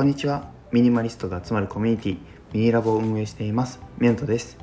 [0.00, 0.50] こんにちは。
[0.72, 2.18] ミニマリストが集まるコミュニティ
[2.54, 4.56] ミニラボを運営していますミャントです。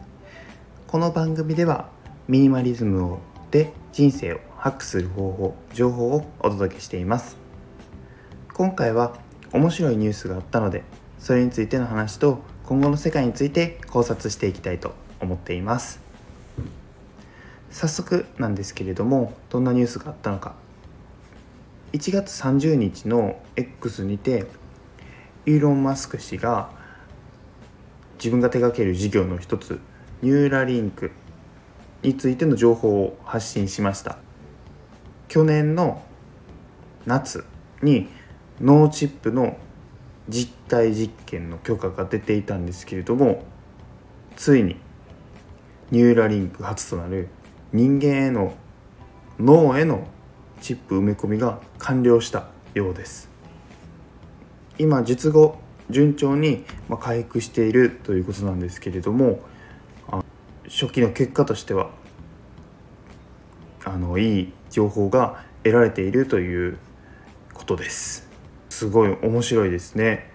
[0.87, 1.91] この番組では
[2.27, 3.19] ミニマリズムを
[3.51, 7.37] で人生をハックする方法情報をお届けしています。
[8.55, 9.15] 今回は
[9.53, 10.83] 面白いニュースがあったので
[11.19, 15.99] それについての話と今後の世界について考察していきたいと思っています。
[17.69, 20.55] 早速なんですけれどもどんなニュースがあったのか。
[21.93, 24.47] 1月30日の X にて
[25.47, 26.69] イーロン・マスク氏が
[28.17, 29.79] 自分が手掛ける事業の一つ
[30.21, 31.11] ニューラリンク
[32.03, 34.17] についての情報を発信しました。
[35.29, 36.03] 去年の
[37.05, 37.45] 夏
[37.81, 38.09] に
[38.59, 39.57] ノーチップの
[40.27, 43.45] 実体実験の許可が出ていたんですけれども
[44.35, 44.75] ついに
[45.91, 47.29] ニューラリンク初となる
[47.71, 48.53] 人間への
[49.39, 50.07] 脳への
[50.59, 53.36] チップ埋め込みが完了したようです。
[54.79, 55.57] 今術後
[55.89, 56.65] 順調に
[56.99, 59.39] 回復しているということなんですけれども
[60.67, 61.89] 初期の結果としては
[63.85, 66.77] あのいい情報が得られているという
[67.53, 68.27] ことです。
[68.69, 70.29] すごい面白いですね。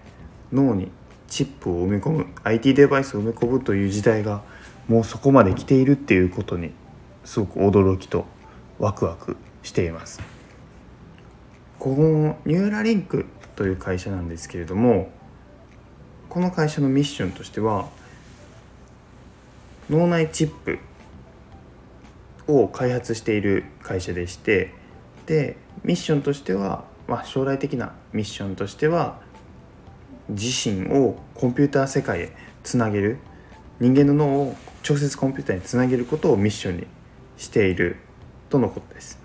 [0.51, 0.91] 脳に
[1.27, 4.43] チップを埋め込む IT デバイスを埋め込むという時代が
[4.87, 6.71] もうそこまで来ているっていうことに
[7.23, 8.25] すごく驚きと
[8.79, 10.19] ワクワクしています。
[11.79, 13.25] このニューラリンク
[13.55, 15.11] という会社なんですけれども
[16.29, 17.89] この会社のミッションとしては
[19.89, 20.79] 脳内チップ
[22.47, 24.73] を開発している会社でして
[25.25, 29.21] でミッションとしては、まあ、将来的なミッションとしては
[30.29, 33.17] 自身をコンピューター世界へつなげる
[33.79, 34.55] 人間の脳を
[34.87, 36.87] 直接コンピューターにつなげることをミッションに
[37.37, 37.97] している
[38.49, 39.22] とのことです。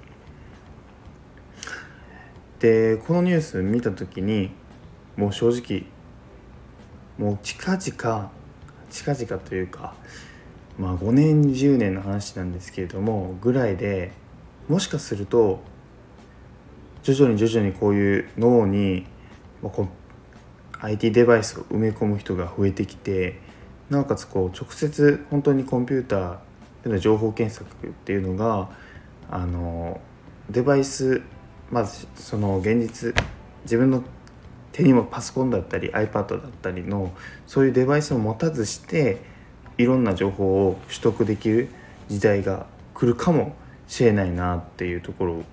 [2.60, 4.50] でこのニュース見た時に
[5.16, 5.84] もう正直
[7.18, 8.30] もう近々
[8.90, 9.94] 近々というか
[10.78, 14.12] まあ5年10年の話なんですけれどもぐらいで
[14.68, 15.60] もしかすると
[17.02, 19.06] 徐々に徐々にこういう脳に
[19.62, 19.88] こう
[20.80, 23.40] IT デバイスを埋め込む人が増えてきて
[23.90, 26.38] なおかつこう直接本当にコンピューター
[26.84, 28.68] での情報検索っていうのが
[29.30, 30.00] あの
[30.50, 31.22] デバイス
[31.70, 33.14] まずその現実
[33.64, 34.02] 自分の
[34.72, 37.12] 手にもパソコンだったり iPad だったりの
[37.46, 39.20] そういうデバイスを持たずして
[39.76, 41.68] いろんな情報を取得できる
[42.08, 43.54] 時代が来るかも
[43.86, 45.44] しれないなっていうところを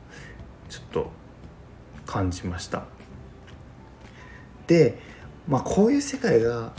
[0.69, 1.11] ちょっと
[2.05, 2.85] 感じました。
[4.67, 4.99] で、
[5.47, 6.73] まあ、こういう世界が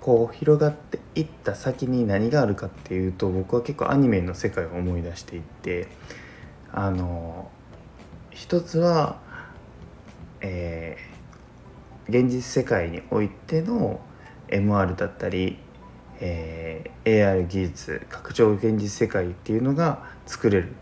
[0.00, 5.88] こう広がっていった先に何があるかっていうと僕は結構アニメの世界を思い出していって
[6.72, 7.41] あの
[8.34, 9.20] 一つは、
[10.40, 14.00] えー、現実世界においての
[14.48, 15.58] MR だったり、
[16.20, 20.72] えー、AR 技術拡張現実世界っていうのが作れる。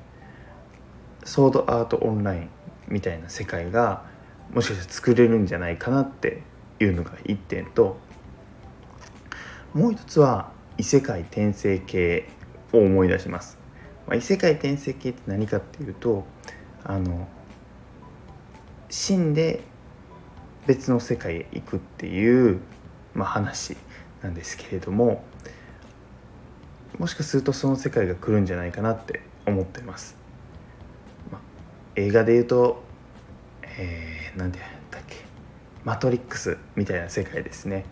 [1.25, 2.51] ソードアートオンライン
[2.89, 4.05] みたいな世界が
[4.53, 6.43] もしかしたら作れるんじゃないかなって
[6.81, 7.99] いうのが1点と
[9.75, 12.29] もう一つは異世界転生系
[12.73, 13.59] を思い出します、
[14.07, 16.25] まあ、異世界転生系って何かっていうと
[16.83, 17.29] あの
[18.91, 19.63] 死んで
[20.67, 22.61] 別の世界へ行くっていう、
[23.15, 23.77] まあ、話
[24.23, 25.25] なんですけれども
[26.99, 30.17] もしかするとその世界が来るんじゃないかなって思ってます、
[31.33, 31.41] まあ、
[31.97, 32.91] 映画で言うと
[33.81, 35.17] えー、なんて言ったっけ。
[35.85, 37.85] マトリックスみたいな世界ですね。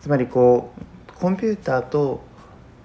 [0.00, 0.72] つまりこ
[1.08, 2.22] うコンピューターと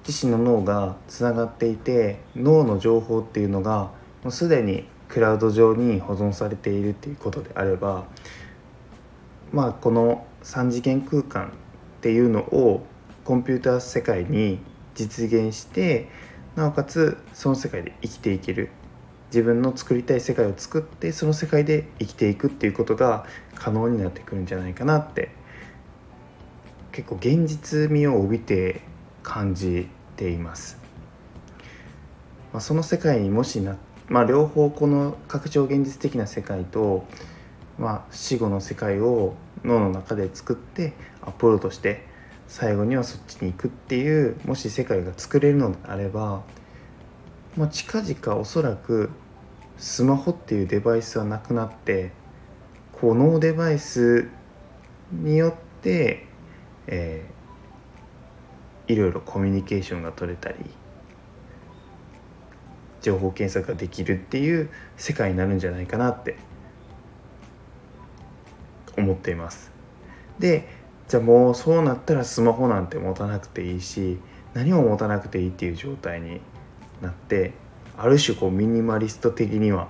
[0.07, 3.91] 自身の脳がつながっていて脳の情報っていうのが
[4.23, 8.05] もうすでにクラウド上に保存されているっていうことであれば
[9.51, 11.49] まあこの3次元空間っ
[12.01, 12.83] ていうのを
[13.23, 14.57] コンピューター世界に
[14.95, 16.09] 実現して
[16.55, 18.71] なおかつその世界で生きていける
[19.27, 25.29] 自分の作りたい世界を作ってその世界で生きていくっていうことが可能になってくるんじゃないかなって
[26.91, 28.81] 結構現実味を帯びて
[29.21, 30.79] 感じています。
[32.51, 37.05] まあ、その世界にもしなってまあ、両方この拡張現実的な世界と、
[37.77, 42.05] まあ、死後の世界を脳の中で作ってアップロードして
[42.47, 46.43] 最後にはそっちに行くっていうもし世界が作れるのであれば、
[47.55, 49.09] まあ、近々おそらく
[49.77, 52.11] スマホっていうデバイスはなくなって
[52.91, 54.29] こう脳デバイス
[55.11, 56.27] によって、
[56.87, 60.57] えー、いろいろコミュニケーションが取れたり
[63.03, 66.37] 情報検索ができるっていう世界になるんじゃないかなって
[68.97, 69.71] 思っています。
[70.39, 70.67] で
[71.07, 74.17] じゃあもうそうなったらスマホなんて持たなくていいし
[74.53, 76.39] 何も持たなくていいっていう状態に
[77.01, 77.53] なって
[77.97, 79.89] ある種こうミニマリスト的には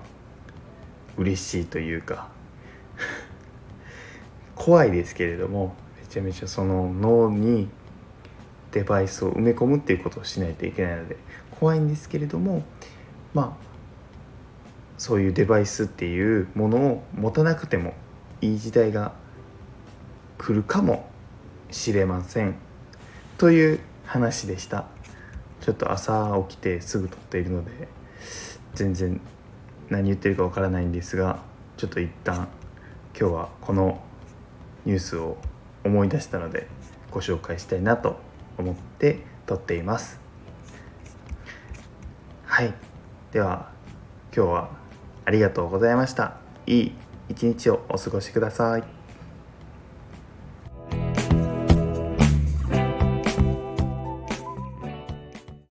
[1.16, 2.30] 嬉しいというか
[4.56, 7.70] 怖いですけれどもめちゃめちゃその脳に
[8.72, 11.16] デバイスを埋め込むっていうことをしないといけないので
[11.60, 12.64] 怖いんですけれども
[13.34, 13.64] まあ
[14.98, 17.94] そういうデバイスっていうものを持たなくても
[18.42, 19.14] いい時代が
[20.38, 21.10] 来るかも
[21.72, 22.56] しれません
[23.38, 24.86] という話でした。
[25.62, 27.88] ちょっと朝起きてすぐ撮っているので
[28.74, 29.22] 全然
[29.90, 31.40] 何言ってるかわからないんですが
[31.78, 32.50] ちょっと一旦
[33.18, 34.02] 今日はこの
[34.86, 35.38] ニュースを
[35.86, 36.68] 思い出したので
[37.12, 38.18] ご紹介したいなと
[38.58, 40.20] 思って撮っています。
[42.46, 42.93] はい。
[43.34, 43.72] では
[44.32, 44.70] 今日は
[45.26, 46.38] ありがとうございました。
[46.68, 46.92] いい
[47.30, 49.03] 一日をお過ごしください。